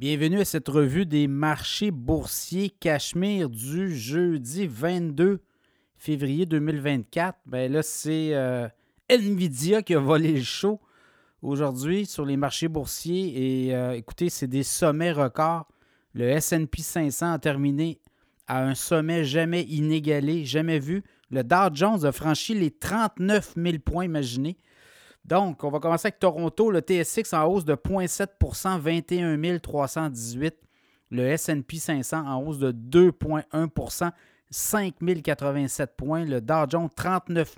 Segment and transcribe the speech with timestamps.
[0.00, 5.42] Bienvenue à cette revue des marchés boursiers Cachemire du jeudi 22
[5.98, 7.38] février 2024.
[7.44, 8.66] Ben là, c'est euh,
[9.10, 10.80] Nvidia qui a volé le show
[11.42, 13.66] aujourd'hui sur les marchés boursiers.
[13.66, 15.68] Et euh, écoutez, c'est des sommets records.
[16.14, 18.00] Le SP 500 a terminé
[18.46, 21.02] à un sommet jamais inégalé, jamais vu.
[21.30, 24.56] Le Dow Jones a franchi les 39 000 points, imaginez.
[25.24, 30.54] Donc, on va commencer avec Toronto, le TSX en hausse de 0,7% 21 318.
[31.10, 34.12] Le SP 500 en hausse de 2,1
[34.50, 36.24] 5 087 points.
[36.24, 37.56] Le Dow Jones, 39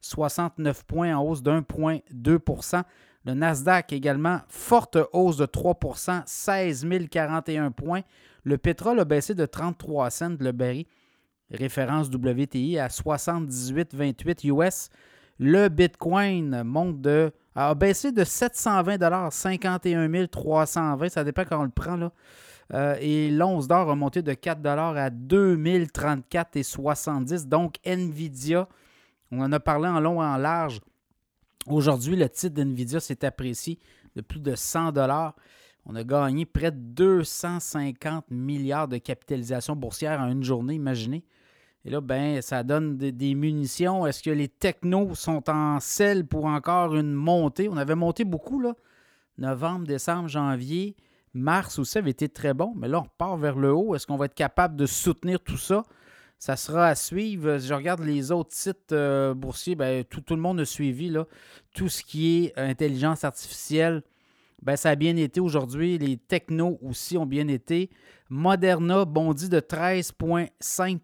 [0.00, 2.82] 069 points en hausse de 1,2%
[3.26, 8.02] Le Nasdaq également, forte hausse de 3% 16 041 points.
[8.44, 10.86] Le pétrole a baissé de 33 cents le baril,
[11.50, 14.88] référence WTI à 78,28 US.
[15.42, 21.70] Le Bitcoin monte de, a baissé de 720 51 320, ça dépend quand on le
[21.70, 21.96] prend.
[21.96, 22.12] Là.
[22.74, 28.68] Euh, et l'once d'or a monté de 4 à 2034,70 Donc, Nvidia,
[29.32, 30.82] on en a parlé en long et en large.
[31.66, 33.78] Aujourd'hui, le titre d'Nvidia s'est apprécié
[34.16, 34.92] de plus de 100
[35.86, 41.24] On a gagné près de 250 milliards de capitalisation boursière en une journée, imaginez.
[41.84, 44.06] Et là, ben, ça donne des, munitions.
[44.06, 47.68] Est-ce que les technos sont en selle pour encore une montée?
[47.68, 48.74] On avait monté beaucoup, là.
[49.38, 50.94] Novembre, décembre, janvier.
[51.32, 53.94] Mars aussi avait été très bon, mais là, on repart vers le haut.
[53.94, 55.84] Est-ce qu'on va être capable de soutenir tout ça?
[56.38, 57.58] Ça sera à suivre.
[57.58, 61.14] Je regarde les autres sites euh, boursiers, ben, tout, le monde a suivi.
[61.72, 64.02] Tout ce qui est intelligence artificielle,
[64.60, 65.96] ben, ça a bien été aujourd'hui.
[65.96, 67.90] Les technos aussi ont bien été.
[68.28, 70.98] Moderna bondit de 13,5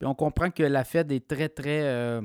[0.04, 2.22] on comprend que la Fed est très, très, euh,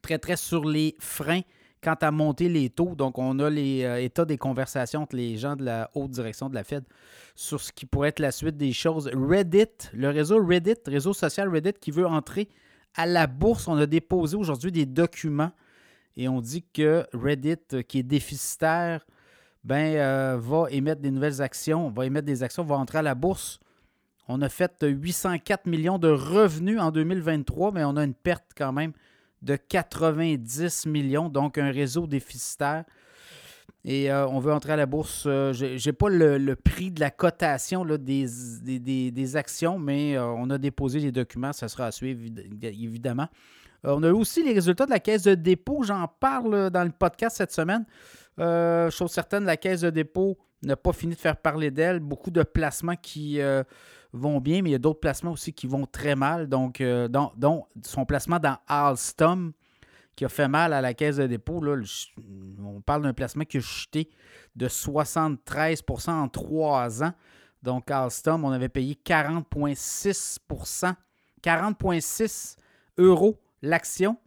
[0.00, 1.42] très, très sur les freins
[1.82, 2.94] quant à monter les taux.
[2.94, 6.48] Donc, on a les euh, états des conversations entre les gens de la haute direction
[6.48, 6.84] de la Fed
[7.34, 9.10] sur ce qui pourrait être la suite des choses.
[9.12, 12.48] Reddit, le réseau Reddit, réseau social Reddit qui veut entrer
[12.94, 13.68] à la bourse.
[13.68, 15.52] On a déposé aujourd'hui des documents
[16.16, 19.04] et on dit que Reddit, euh, qui est déficitaire,
[19.64, 23.14] ben, euh, va émettre des nouvelles actions, va émettre des actions, va entrer à la
[23.14, 23.58] bourse.
[24.28, 28.72] On a fait 804 millions de revenus en 2023, mais on a une perte quand
[28.72, 28.92] même
[29.42, 32.84] de 90 millions, donc un réseau déficitaire.
[33.84, 35.24] Et euh, on veut entrer à la bourse.
[35.26, 40.58] Euh, je n'ai pas le, prix de la cotation des, actions, mais euh, on a
[40.58, 41.52] déposé les documents.
[41.52, 42.20] Ça sera à suivre,
[42.62, 43.28] évidemment.
[43.82, 45.82] on a aussi les résultats de la caisse de dépôt.
[45.82, 47.84] J'en parle dans le podcast cette semaine.
[48.38, 52.00] chose certaine, la caisse de dépôt n'a pas fini de faire parler d'elle.
[52.00, 53.40] Beaucoup de placements qui
[54.12, 56.48] vont bien, mais il y a d'autres placements aussi qui vont très mal.
[56.48, 59.52] Donc, euh, dont, son placement dans Alstom,
[60.14, 61.62] qui a fait mal à la caisse de dépôt.
[61.62, 61.82] Là,
[62.62, 64.10] on parle d'un placement qui a chuté
[64.54, 67.14] de 73% en trois ans.
[67.62, 70.38] Donc, Alstom, on avait payé 40,6
[71.42, 72.56] 40,6
[72.98, 74.18] euros l'action.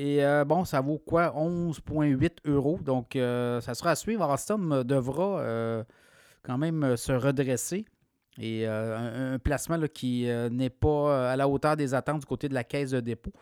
[0.00, 1.34] Et euh, bon, ça vaut quoi?
[1.36, 2.78] 11,8 euros.
[2.82, 4.24] Donc, euh, ça sera à suivre.
[4.24, 5.84] Alstom devra
[6.42, 7.84] quand même se redresser.
[8.38, 12.26] Et euh, un, placement qui euh, n'est pas euh, à la hauteur des attentes du
[12.26, 13.32] côté de la caisse de dépôt.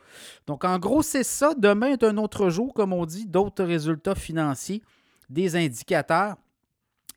[0.47, 1.55] Donc, en gros, c'est ça.
[1.57, 4.83] Demain est un autre jour, comme on dit, d'autres résultats financiers,
[5.31, 6.37] des indicateurs.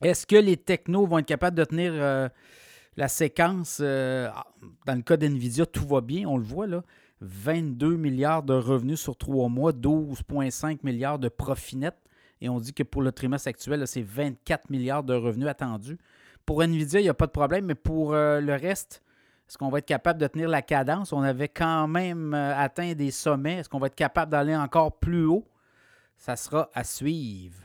[0.03, 1.94] Est-ce que les technos vont être capables de tenir
[2.97, 3.79] la séquence?
[3.79, 6.84] dans le cas d'NVIDIA, tout va bien, on le voit là.
[7.22, 11.96] 22 milliards de revenus sur trois mois, 12,5 milliards de profit net.
[12.42, 16.00] Et on dit que pour le trimestre actuel, c'est 24 milliards de revenus attendus.
[16.46, 19.04] Pour Nvidia, il n'y a pas de problème, mais pour euh, le reste,
[19.48, 21.14] est-ce qu'on va être capable de tenir la cadence?
[21.14, 23.58] On avait quand même euh, atteint des sommets.
[23.58, 25.48] Est-ce qu'on va être capable d'aller encore plus haut?
[26.18, 27.62] Ça sera à suivre.